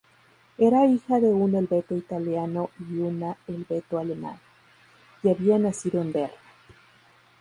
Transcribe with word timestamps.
Era 0.57 0.87
hija 0.87 1.19
de 1.19 1.31
un 1.31 1.53
helveto-italiano 1.53 2.71
y 2.89 2.97
una 2.97 3.37
helveto-alemana, 3.45 4.41
y 5.21 5.29
había 5.29 5.59
nacido 5.59 6.01
en 6.01 6.11
Berna. 6.11 6.35